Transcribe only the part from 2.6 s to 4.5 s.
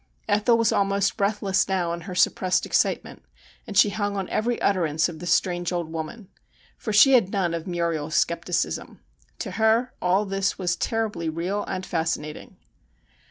ex citement, and she hung on